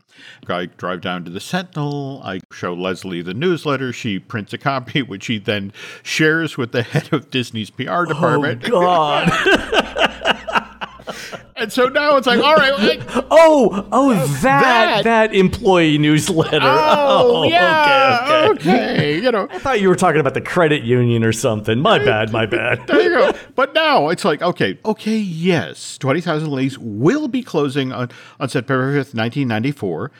[0.49, 2.21] I drive down to the Sentinel.
[2.23, 3.91] I show Leslie the newsletter.
[3.91, 8.63] She prints a copy, which she then shares with the head of Disney's PR department.
[8.65, 9.29] Oh, God.
[11.55, 12.77] And so now it's like, all right.
[12.77, 16.59] Like, oh, oh, that, that, that employee newsletter.
[16.61, 18.47] Oh, oh yeah.
[18.49, 18.93] Okay, okay.
[18.93, 19.19] okay.
[19.19, 21.79] You know, I thought you were talking about the credit union or something.
[21.79, 22.31] My bad.
[22.31, 22.85] My bad.
[22.87, 23.31] there you go.
[23.55, 28.09] But now it's like, okay, okay, yes, twenty thousand leagues will be closing on
[28.39, 30.11] on September fifth, nineteen ninety four.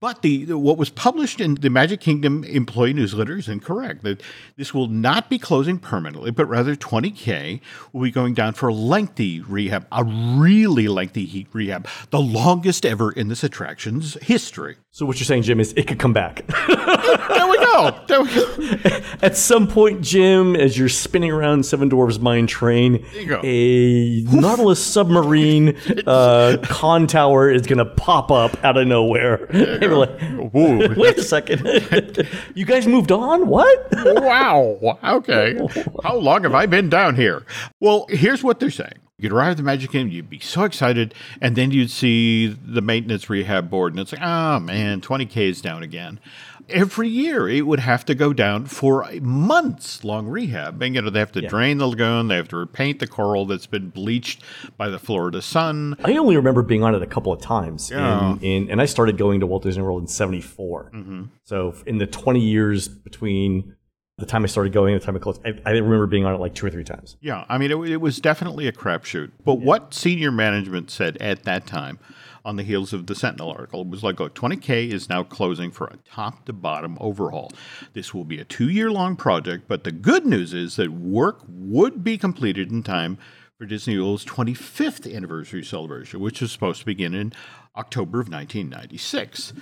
[0.00, 4.04] But the what was published in the Magic Kingdom employee newsletter is incorrect.
[4.04, 4.22] That
[4.56, 7.60] this will not be closing permanently, but rather 20K
[7.92, 12.86] will be going down for a lengthy rehab, a really lengthy heat rehab, the longest
[12.86, 14.76] ever in this attraction's history.
[14.90, 16.46] So what you're saying, Jim, is it could come back.
[16.66, 17.94] there we go.
[18.08, 19.00] There we go.
[19.22, 23.04] At some point, Jim, as you're spinning around Seven Dwarfs Mine Train,
[23.44, 29.46] a Nautilus submarine uh, con tower is going to pop up out of nowhere.
[29.88, 30.20] Like,
[30.52, 32.26] Wait a second.
[32.54, 33.46] you guys moved on?
[33.46, 33.88] What?
[33.92, 34.98] wow.
[35.04, 35.58] Okay.
[36.02, 37.44] How long have I been down here?
[37.80, 38.98] Well, here's what they're saying.
[39.20, 42.80] You'd arrive at the Magic Kingdom, you'd be so excited, and then you'd see the
[42.80, 46.20] maintenance rehab board, and it's like, oh man, 20K is down again.
[46.68, 50.80] Every year it would have to go down for a months long rehab.
[50.82, 51.48] And, you know, they have to yeah.
[51.48, 54.42] drain the lagoon, they have to repaint the coral that's been bleached
[54.76, 55.96] by the Florida sun.
[56.04, 57.90] I only remember being on it a couple of times.
[57.90, 58.34] Yeah.
[58.34, 60.92] In, in, and I started going to Walt Disney World in 74.
[60.94, 61.22] Mm-hmm.
[61.44, 63.74] So in the 20 years between
[64.18, 66.40] the time I started going, the time I closed, I, I, remember being on it
[66.40, 67.16] like two or three times.
[67.20, 69.30] Yeah, I mean, it, it was definitely a crapshoot.
[69.44, 69.64] But yeah.
[69.64, 72.00] what senior management said at that time,
[72.44, 75.86] on the heels of the Sentinel article, was like, look, 20K is now closing for
[75.86, 77.52] a top to bottom overhaul.
[77.92, 81.42] This will be a two year long project, but the good news is that work
[81.46, 83.18] would be completed in time
[83.56, 87.32] for Disney World's 25th anniversary celebration, which is supposed to begin in
[87.76, 89.52] October of 1996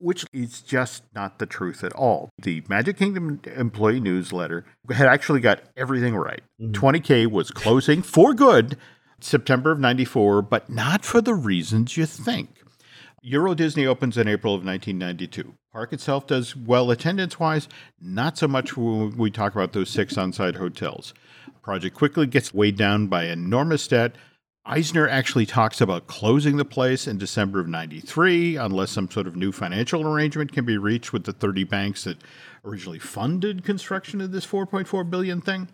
[0.00, 2.30] which is just not the truth at all.
[2.40, 6.42] The Magic Kingdom employee newsletter had actually got everything right.
[6.60, 6.72] Mm-hmm.
[6.72, 8.76] 20K was closing for good
[9.20, 12.62] September of 94, but not for the reasons you think.
[13.22, 15.54] Euro Disney opens in April of 1992.
[15.72, 17.68] Park itself does well attendance wise,
[18.00, 21.12] not so much when we talk about those six on site hotels.
[21.62, 24.16] Project quickly gets weighed down by enormous debt,
[24.66, 29.34] Eisner actually talks about closing the place in December of 93 unless some sort of
[29.34, 32.18] new financial arrangement can be reached with the 30 banks that
[32.64, 35.68] originally funded construction of this 4.4 billion thing.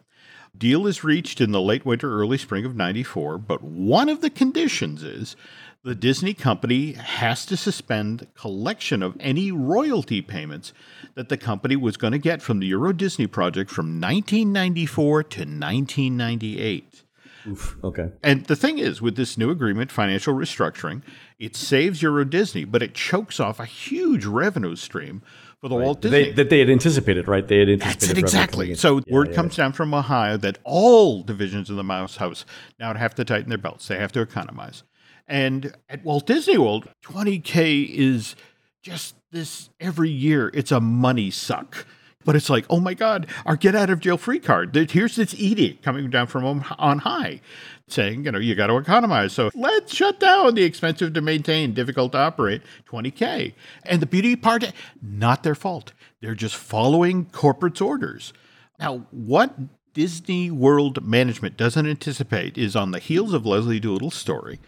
[0.57, 4.31] Deal is reached in the late winter early spring of 94, but one of the
[4.31, 5.35] conditions is
[5.83, 10.73] the Disney company has to suspend collection of any royalty payments
[11.15, 15.41] that the company was going to get from the Euro Disney project from 1994 to
[15.41, 17.03] 1998.
[17.49, 18.11] Oof, okay.
[18.23, 21.03] And the thing is, with this new agreement, financial restructuring,
[21.39, 25.23] it saves Euro Disney, but it chokes off a huge revenue stream
[25.61, 25.85] for the right.
[25.85, 27.47] Walt Disney they, that they had anticipated, right?
[27.47, 28.75] They had anticipated That's it exactly.
[28.75, 29.65] So yeah, word yeah, comes yeah.
[29.65, 32.45] down from Ohio that all divisions of the Mouse House
[32.79, 33.89] now have to tighten their belts.
[33.89, 34.83] They have to economize.
[35.27, 38.37] And at Walt Disney World, 20k is
[38.83, 40.51] just this every year.
[40.55, 41.87] It's a money suck.
[42.27, 44.77] But it's like, oh my God, our get out of jail free card.
[44.91, 47.41] Here's this edict coming down from on high
[47.89, 49.33] saying, you know, you got to economize.
[49.33, 53.55] So let's shut down the expensive to maintain, difficult to operate 20K.
[53.85, 55.93] And the beauty part, not their fault.
[56.21, 58.33] They're just following corporate's orders.
[58.81, 59.55] Now, what
[59.95, 64.59] Disney World management doesn't anticipate is on the heels of Leslie Doolittle's story,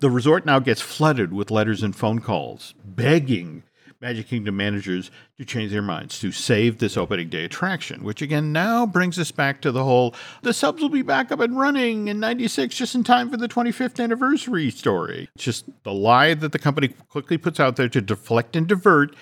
[0.00, 3.62] The resort now gets flooded with letters and phone calls begging
[4.00, 8.50] Magic Kingdom managers to change their minds to save this opening day attraction, which again
[8.50, 12.08] now brings us back to the whole the subs will be back up and running
[12.08, 15.28] in 96 just in time for the 25th anniversary story.
[15.36, 19.14] Just the lie that the company quickly puts out there to deflect and divert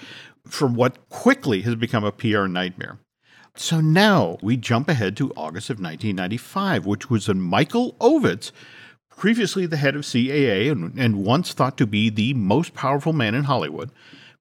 [0.47, 3.01] from what quickly has become a PR nightmare.
[3.57, 8.53] So now we jump ahead to August of 1995, which was when Michael Ovitz
[9.11, 13.35] previously the head of CAA and, and, once thought to be the most powerful man
[13.35, 13.91] in Hollywood,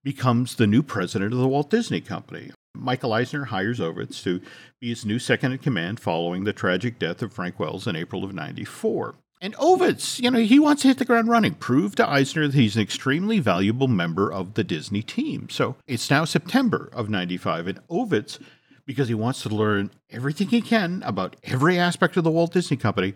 [0.08, 2.50] becomes the new president of the Walt Disney Company.
[2.74, 4.40] Michael Eisner hires Ovitz to
[4.80, 8.24] be his new second in command following the tragic death of Frank Wells in April
[8.24, 9.16] of 94.
[9.42, 12.56] And Ovitz, you know, he wants to hit the ground running, prove to Eisner that
[12.56, 15.50] he's an extremely valuable member of the Disney team.
[15.50, 18.40] So it's now September of 95, and Ovitz,
[18.86, 22.78] because he wants to learn everything he can about every aspect of the Walt Disney
[22.78, 23.14] Company,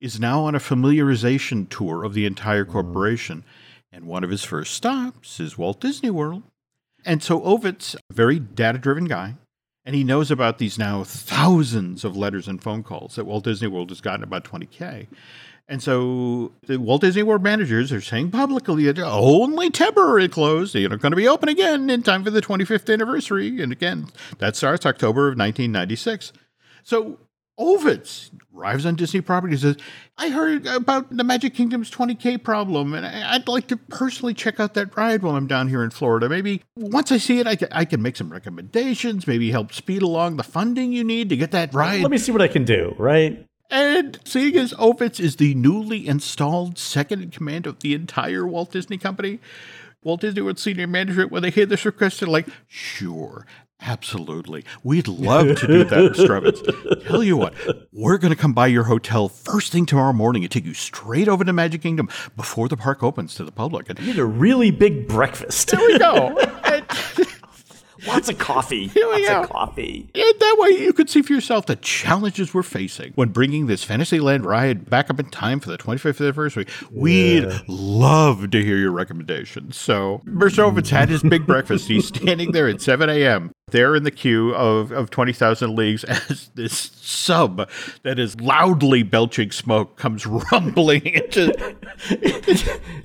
[0.00, 3.44] is now on a familiarization tour of the entire corporation.
[3.92, 6.42] And one of his first stops is Walt Disney World.
[7.04, 9.36] And so Ovitz, a very data driven guy,
[9.84, 13.68] and he knows about these now thousands of letters and phone calls that Walt Disney
[13.68, 15.06] World has gotten about 20K.
[15.66, 20.74] And so the Walt Disney World managers are saying publicly that only temporary closed.
[20.74, 23.62] They're going to be open again in time for the 25th anniversary.
[23.62, 26.32] And again, that starts October of 1996.
[26.82, 27.18] So
[27.60, 29.76] Ovitz arrives on Disney property and says,
[30.16, 34.74] I heard about the Magic Kingdom's 20K problem, and I'd like to personally check out
[34.74, 36.28] that ride while I'm down here in Florida.
[36.28, 40.02] Maybe once I see it, I can, I can make some recommendations, maybe help speed
[40.02, 42.00] along the funding you need to get that ride.
[42.00, 43.46] Let me see what I can do, right?
[43.70, 48.72] And seeing as Ovitz is the newly installed second in command of the entire Walt
[48.72, 49.38] Disney Company,
[50.02, 53.46] Walt Disney World senior management, when they hear this request, they're like, sure,
[53.82, 54.64] Absolutely.
[54.82, 56.36] We'd love to do that, Mr.
[56.36, 57.04] Evans.
[57.06, 57.54] Tell you what,
[57.92, 61.28] we're going to come by your hotel first thing tomorrow morning and take you straight
[61.28, 63.88] over to Magic Kingdom before the park opens to the public.
[63.88, 65.70] And you need a really big breakfast.
[65.70, 66.36] There we go.
[68.06, 68.86] Lots of coffee.
[68.88, 69.40] Here we Lots go.
[69.42, 70.10] of coffee.
[70.14, 73.84] And that way you could see for yourself the challenges we're facing when bringing this
[73.84, 76.66] Fantasyland ride back up in time for the 25th anniversary.
[76.90, 79.76] We'd love to hear your recommendations.
[79.76, 80.70] So Mr.
[80.70, 81.88] Ovitz had his big breakfast.
[81.88, 83.52] He's standing there at 7 a.m.
[83.70, 87.68] there in the queue of, of 20,000 Leagues as this sub
[88.02, 91.76] that is loudly belching smoke comes rumbling into.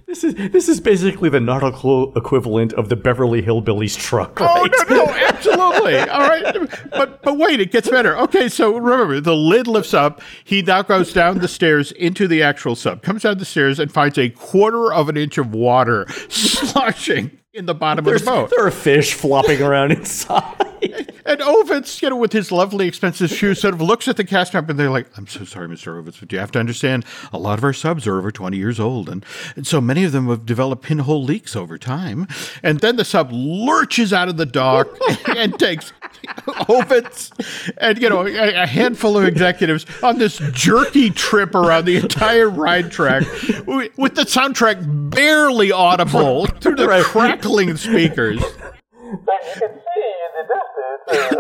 [0.06, 4.40] this is this is basically the nautical equivalent of the Beverly Hillbillies truck.
[4.40, 4.72] Oh, right?
[4.74, 6.00] Oh no, no, absolutely.
[6.00, 8.18] All right, but but wait, it gets better.
[8.18, 10.22] Okay, so remember the lid lifts up.
[10.44, 13.02] He now goes down the stairs into the actual sub.
[13.02, 17.66] Comes down the stairs and finds a quarter of an inch of water sloshing in
[17.66, 18.50] the bottom There's, of the boat.
[18.50, 21.14] There are fish flopping around inside.
[21.26, 24.54] And Ovitz, you know, with his lovely expensive shoes, sort of looks at the cast
[24.54, 26.04] member and they're like, I'm so sorry, Mr.
[26.04, 28.80] Ovitz, but you have to understand a lot of our subs are over 20 years
[28.80, 29.10] old.
[29.10, 32.28] And, and so many of them have developed pinhole leaks over time.
[32.62, 34.88] And then the sub lurches out of the dock
[35.36, 35.94] and takes
[36.68, 37.32] Ovitz
[37.78, 42.50] and, you know, a, a, handful of executives on this jerky trip around the entire
[42.50, 43.24] ride track
[43.66, 48.42] with the soundtrack barely audible through the crackling speakers.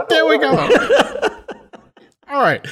[0.10, 0.52] there we go.
[2.28, 2.65] All right.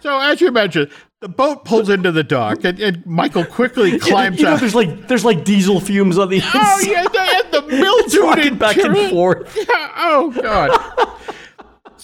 [0.00, 0.90] So as you mentioned,
[1.24, 4.60] the boat pulls into the dock, and, and Michael quickly climbs you know, out.
[4.60, 6.60] There's like there's like diesel fumes on the oh, inside.
[6.60, 9.56] Oh yeah, and the, the mildew back and forth.
[9.56, 11.18] Yeah, oh god.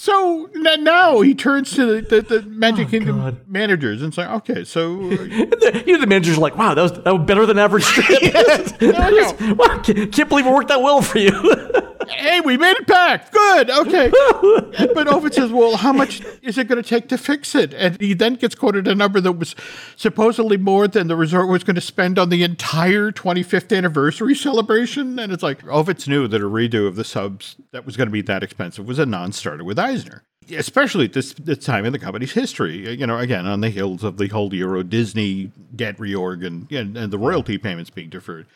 [0.01, 3.47] So now he turns to the, the, the Magic oh, Kingdom God.
[3.47, 6.81] managers and say, "Okay, so uh, the, you know the managers are like, wow, that
[6.81, 8.09] was that was better than average trip.
[8.19, 12.75] yes, no, wow, can't, can't believe it worked that well for you." Hey, we made
[12.77, 13.31] it back.
[13.31, 13.69] Good.
[13.69, 14.09] Okay.
[14.93, 17.73] but Ovitz says, well, how much is it going to take to fix it?
[17.73, 19.55] And he then gets quoted a number that was
[19.95, 25.19] supposedly more than the resort was going to spend on the entire 25th anniversary celebration.
[25.19, 28.13] And it's like, Ovitz knew that a redo of the subs that was going to
[28.13, 30.23] be that expensive was a non starter with Eisner
[30.55, 34.03] especially at this, this time in the company's history, you know, again, on the heels
[34.03, 38.47] of the whole Euro Disney debt reorg and, and, and the royalty payments being deferred.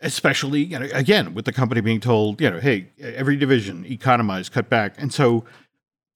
[0.00, 4.48] Especially you know, again with the company being told, you know, hey, every division economize,
[4.48, 5.44] cut back, and so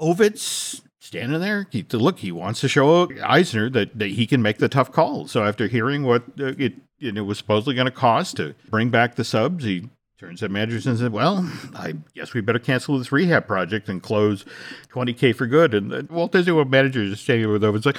[0.00, 4.58] Ovitz standing there, he, look, he wants to show Eisner that, that he can make
[4.58, 5.26] the tough call.
[5.26, 9.16] So after hearing what uh, it, it was supposedly going to cost to bring back
[9.16, 9.90] the subs, he
[10.22, 14.44] Turns out managers said, "Well, I guess we better cancel this rehab project and close
[14.90, 17.98] 20k for good." And Walt Disney World manager is standing over there It's like,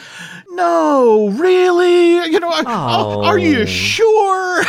[0.52, 2.14] "No, really?
[2.32, 3.26] You know, oh.
[3.26, 4.64] are you sure?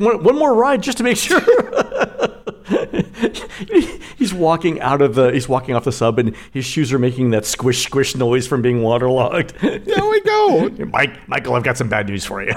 [0.00, 1.40] one more ride just to make sure."
[4.16, 7.30] he's walking out of the he's walking off the sub and his shoes are making
[7.30, 9.54] that squish squish noise from being waterlogged.
[9.86, 10.68] There we go.
[10.92, 12.54] Mike Michael, I've got some bad news for you.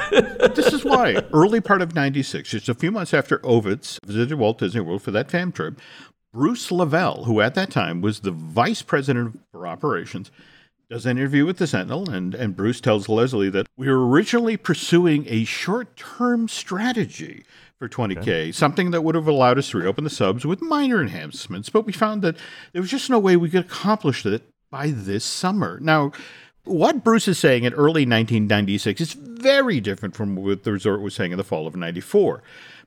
[0.56, 4.58] this is why early part of 96, just a few months after Ovitz visited Walt
[4.58, 5.80] Disney World for that fam trip,
[6.34, 10.32] Bruce Laval, who at that time was the vice president for operations,
[10.90, 14.58] does an interview with the Sentinel, and, and Bruce tells Leslie that we were originally
[14.58, 17.44] pursuing a short term strategy
[17.80, 18.52] for 20K, okay.
[18.52, 21.94] something that would have allowed us to reopen the subs with minor enhancements, but we
[21.94, 22.36] found that
[22.74, 25.80] there was just no way we could accomplish it by this summer.
[25.82, 26.12] Now,
[26.70, 31.16] what Bruce is saying in early 1996 is very different from what the resort was
[31.16, 32.42] saying in the fall of 94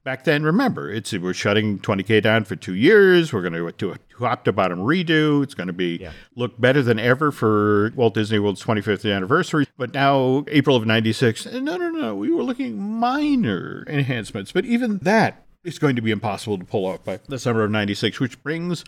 [0.04, 3.32] back then, remember, it's we're shutting 20K down for two years.
[3.32, 5.42] We're going to do a top to bottom redo.
[5.42, 6.12] It's going to be yeah.
[6.34, 9.66] look better than ever for Walt Disney World's 25th anniversary.
[9.76, 14.52] But now, April of 96, eh, no, no, no, we were looking minor enhancements.
[14.52, 17.70] But even that is going to be impossible to pull off by the summer of
[17.70, 18.84] 96, which brings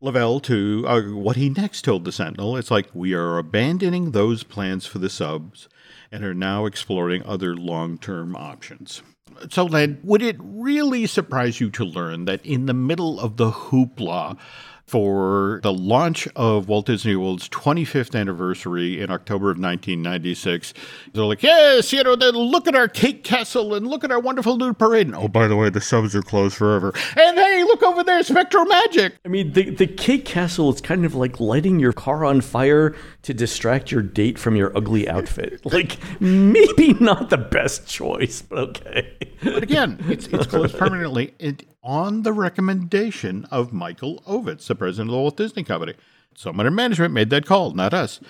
[0.00, 2.56] Laval to uh, what he next told the Sentinel.
[2.56, 5.68] It's like, we are abandoning those plans for the subs
[6.12, 9.02] and are now exploring other long term options.
[9.50, 13.50] So, Len, would it really surprise you to learn that in the middle of the
[13.50, 14.38] hoopla
[14.86, 20.72] for the launch of Walt Disney World's 25th anniversary in October of 1996.
[21.12, 24.56] They're like, yes, you know, look at our cake castle and look at our wonderful
[24.56, 25.08] new parade.
[25.08, 26.92] And, oh, by the way, the subs are closed forever.
[27.16, 29.12] And hey, look over there, SpectroMagic.
[29.24, 32.94] I mean, the, the cake castle is kind of like lighting your car on fire
[33.26, 35.60] to distract your date from your ugly outfit.
[35.72, 39.16] like, maybe not the best choice, but okay.
[39.42, 41.34] but again, it's, it's closed permanently.
[41.40, 45.94] It, on the recommendation of Michael Ovitz, the president of the Walt Disney Company.
[46.36, 48.20] Someone in management made that call, not us.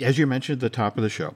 [0.00, 1.34] As you mentioned at the top of the show,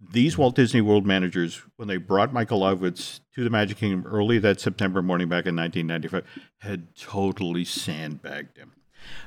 [0.00, 4.40] these Walt Disney World managers, when they brought Michael Ovitz to the Magic Kingdom early
[4.40, 6.24] that September morning back in 1995,
[6.58, 8.72] had totally sandbagged him.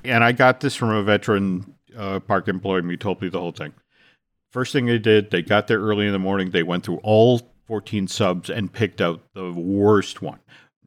[0.04, 3.52] And I got this from a veteran uh, park employee who told me the whole
[3.52, 3.74] thing.
[4.52, 6.52] First thing they did, they got there early in the morning.
[6.52, 10.40] They went through all 14 subs and picked out the worst one.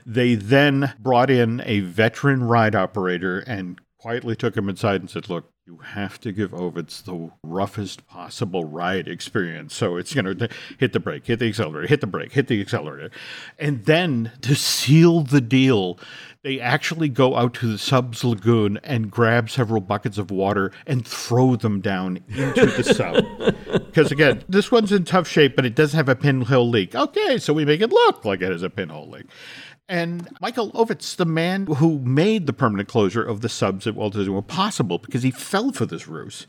[0.04, 5.30] They then brought in a veteran ride operator and quietly took him inside and said,
[5.30, 9.74] Look, you have to give Ovitz the roughest possible ride experience.
[9.74, 10.34] So it's, you know,
[10.76, 13.10] hit the brake, hit the accelerator, hit the brake, hit the accelerator.
[13.58, 15.98] And then to seal the deal,
[16.44, 21.06] they actually go out to the subs lagoon and grab several buckets of water and
[21.08, 23.24] throw them down into the sub.
[23.94, 26.96] Because again, this one's in tough shape, but it does have a pinhole leak.
[26.96, 29.26] Okay, so we make it look like it has a pinhole leak.
[29.88, 34.14] And Michael Ovitz, the man who made the permanent closure of the subs at Walt
[34.14, 36.48] Disney World possible because he fell for this ruse.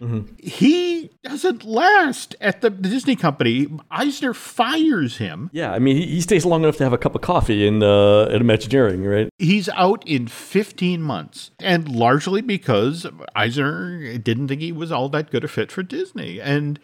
[0.00, 0.34] Mm-hmm.
[0.38, 3.66] He doesn't last at the Disney company.
[3.90, 5.50] Eisner fires him.
[5.52, 7.82] Yeah, I mean, he, he stays long enough to have a cup of coffee in
[7.82, 9.28] uh, at Imagineering, right?
[9.38, 15.30] He's out in 15 months, and largely because Eisner didn't think he was all that
[15.30, 16.40] good a fit for Disney.
[16.40, 16.78] And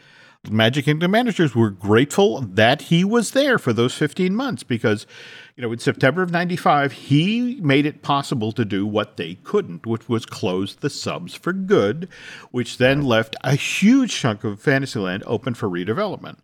[0.48, 5.06] Magic Kingdom managers were grateful that he was there for those 15 months because
[5.54, 9.84] you know, in September of 95, he made it possible to do what they couldn't,
[9.84, 12.08] which was close the subs for good,
[12.50, 16.38] which then left a huge chunk of Fantasyland open for redevelopment.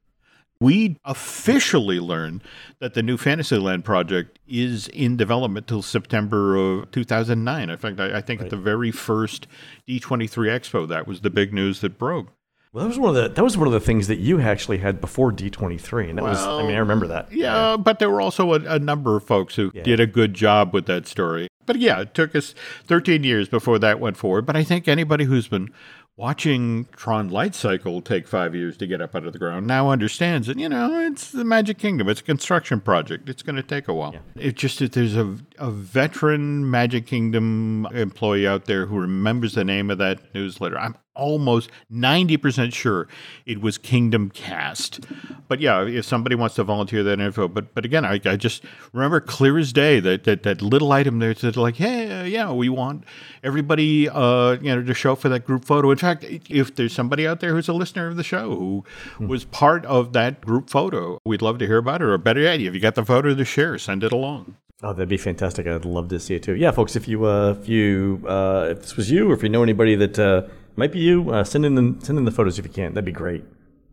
[0.61, 2.43] We officially learned
[2.79, 7.71] that the new Fantasyland project is in development till September of 2009.
[7.71, 8.47] In fact, I, I think right.
[8.47, 9.47] at the very first
[9.89, 12.36] D23 Expo, that was the big news that broke.
[12.77, 14.77] Well, that was one of the that was one of the things that you actually
[14.77, 17.33] had before D twenty three, and that well, was I mean I remember that.
[17.33, 17.77] Yeah, yeah.
[17.79, 19.83] but there were also a, a, number of folks who yeah.
[19.83, 21.49] did a good job with that story.
[21.65, 22.55] But yeah, it took us
[22.85, 24.45] thirteen years before that went forward.
[24.45, 25.71] But I think anybody who's been
[26.19, 29.89] watching Tron Light Cycle take five years to get up out of the ground now
[29.89, 32.11] understands that, you know, it's the Magic Kingdom.
[32.11, 33.29] It's a construction project.
[33.31, 34.13] It's going to take a while.
[34.13, 34.21] Yeah.
[34.37, 39.65] It's just that there's a, a veteran Magic Kingdom employee out there who remembers the
[39.65, 40.79] name of that newsletter.
[40.79, 43.09] I'm almost 90% sure
[43.45, 45.01] it was Kingdom Cast.
[45.49, 48.65] But yeah, if somebody wants to volunteer that info, but but again, I, I just
[48.93, 52.53] remember clear as day that, that, that little item there said like, hey, uh, yeah,
[52.53, 53.05] we want
[53.43, 55.91] everybody, uh, you know, to show for that group photo.
[55.91, 58.85] In fact, if there's somebody out there who's a listener of the show who
[59.17, 59.29] hmm.
[59.29, 62.05] was part of that group photo, we'd love to hear about it.
[62.05, 64.57] Or better yet, if you got the photo to share, send it along.
[64.83, 65.67] Oh, that'd be fantastic!
[65.67, 66.55] I'd love to see it too.
[66.55, 69.49] Yeah, folks, if you uh, if you uh, if this was you, or if you
[69.49, 70.43] know anybody that uh,
[70.77, 71.31] might be you.
[71.31, 72.95] Uh, send in the send in the photos if you can.
[72.95, 73.45] That'd be great.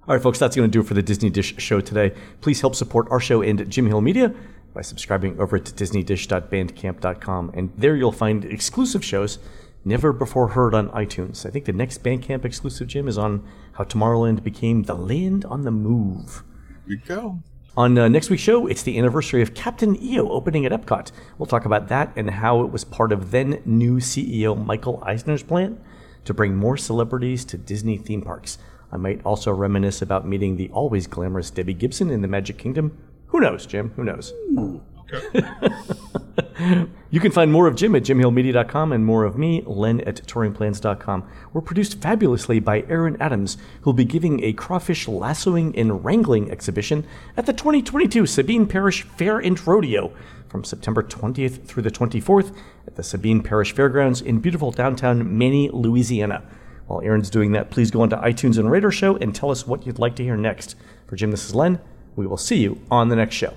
[0.06, 2.14] All right, folks, that's going to do it for the Disney Dish show today.
[2.42, 4.34] Please help support our show and Jim Hill Media
[4.74, 9.40] by subscribing over to disneydish.bandcamp.com, and there you'll find exclusive shows
[9.86, 11.46] never before heard on iTunes.
[11.46, 15.64] I think the next Bandcamp exclusive, Jim, is on how Tomorrowland became the land on
[15.64, 16.44] the move.
[16.86, 17.40] Here you go.
[17.76, 21.12] On uh, next week's show, it's the anniversary of Captain EO opening at Epcot.
[21.38, 25.44] We'll talk about that and how it was part of then new CEO Michael Eisner's
[25.44, 25.82] plan
[26.26, 28.58] to bring more celebrities to Disney theme parks.
[28.92, 32.98] I might also reminisce about meeting the always glamorous Debbie Gibson in the Magic Kingdom.
[33.28, 33.92] Who knows, Jim?
[33.96, 34.34] Who knows?
[35.12, 35.44] Okay.
[37.10, 41.28] you can find more of Jim at jimhillmedia.com and more of me, Len at touringplans.com.
[41.52, 47.06] We're produced fabulously by Aaron Adams, who'll be giving a crawfish lassoing and wrangling exhibition
[47.36, 50.14] at the 2022 Sabine Parish Fair and Rodeo
[50.48, 52.56] from September 20th through the 24th
[52.94, 56.44] at the Sabine Parish Fairgrounds in beautiful downtown Many, Louisiana.
[56.86, 59.88] While Aaron's doing that, please go onto iTunes and Radar Show and tell us what
[59.88, 60.76] you'd like to hear next.
[61.08, 61.80] For Jim, this is Len.
[62.16, 63.56] We will see you on the next show.